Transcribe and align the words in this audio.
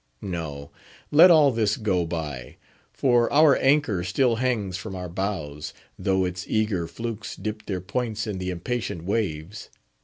No! 0.23 0.71
let 1.11 1.29
all 1.29 1.51
this 1.51 1.77
go 1.77 2.07
by; 2.07 2.55
for 2.91 3.31
our 3.31 3.55
anchor 3.57 4.03
still 4.03 4.37
hangs 4.37 4.75
from 4.75 4.95
our 4.95 5.07
bows, 5.07 5.75
though 5.99 6.25
its 6.25 6.43
eager 6.47 6.87
flukes 6.87 7.35
dip 7.35 7.67
their 7.67 7.81
points 7.81 8.25
in 8.25 8.39
the 8.39 8.49
impatient 8.49 9.03
waves. 9.03 9.69